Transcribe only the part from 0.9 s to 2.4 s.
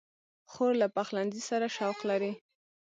پخلنځي سره شوق لري.